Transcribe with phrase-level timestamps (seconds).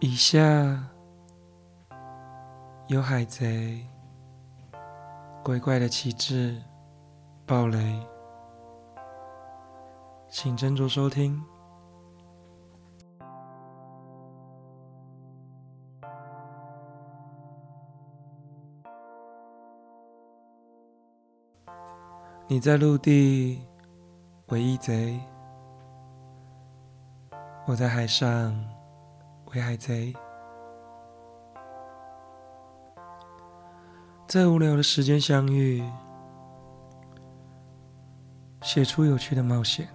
[0.00, 0.38] 以下
[2.86, 3.84] 有海贼
[5.42, 6.62] 鬼怪的旗帜
[7.46, 8.18] 暴雷。
[10.30, 11.42] 请斟酌收听。
[22.50, 23.60] 你在陆地
[24.46, 25.20] 为义贼，
[27.66, 28.58] 我在海上
[29.52, 30.14] 为海贼。
[34.26, 35.84] 在无聊的时间相遇，
[38.62, 39.86] 写出有趣的冒险。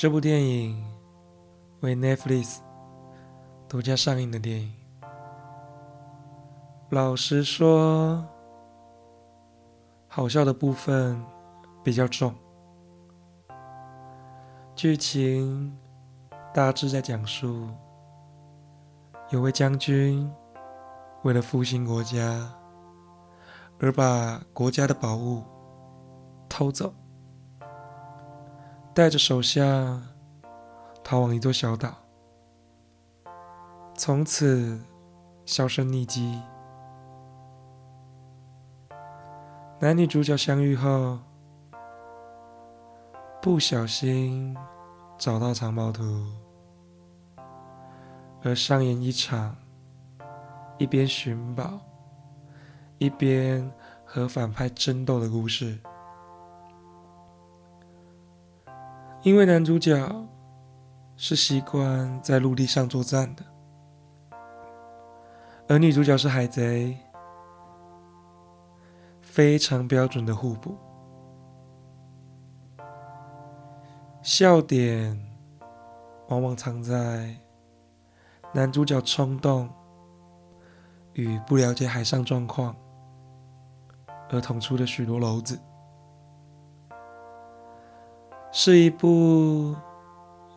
[0.00, 0.82] 这部电影
[1.80, 2.60] 为 Netflix
[3.68, 4.72] 独家上映的电影。
[6.88, 8.24] 老实说，
[10.08, 11.22] 好笑的部分
[11.84, 12.34] 比较重。
[14.74, 15.78] 剧情
[16.54, 17.68] 大致在讲述，
[19.28, 20.32] 有位将军
[21.24, 22.50] 为了复兴国家，
[23.78, 25.44] 而把国家的宝物
[26.48, 26.90] 偷走。
[28.92, 30.02] 带着手下
[31.02, 31.94] 逃往一座小岛，
[33.94, 34.80] 从此
[35.46, 36.40] 销声匿迹。
[39.78, 41.18] 男女主角相遇后，
[43.40, 44.56] 不小心
[45.16, 46.02] 找到藏宝图，
[48.42, 49.56] 而上演一场
[50.78, 51.78] 一边寻宝
[52.98, 53.72] 一边
[54.04, 55.78] 和反派争斗的故事。
[59.22, 60.26] 因为男主角
[61.14, 63.44] 是习惯在陆地上作战的，
[65.68, 66.96] 而女主角是海贼，
[69.20, 70.74] 非常标准的互补。
[74.22, 75.18] 笑点
[76.28, 77.36] 往往藏在
[78.54, 79.68] 男主角冲动
[81.12, 82.74] 与不了解海上状况
[84.30, 85.60] 而捅出的许多篓子。
[88.52, 89.74] 是一部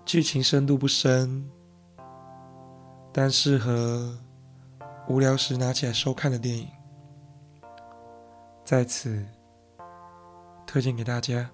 [0.04, 1.50] 剧情深度不深，
[3.12, 4.18] 但适合
[5.08, 6.68] 无聊时拿起来收看的电影，
[8.66, 9.24] 在此
[10.66, 11.50] 推荐给大家。